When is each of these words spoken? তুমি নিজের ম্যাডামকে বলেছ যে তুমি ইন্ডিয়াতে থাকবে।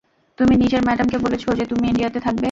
তুমি 0.39 0.53
নিজের 0.57 0.81
ম্যাডামকে 0.81 1.17
বলেছ 1.17 1.43
যে 1.59 1.65
তুমি 1.65 1.85
ইন্ডিয়াতে 1.87 2.19
থাকবে। 2.19 2.39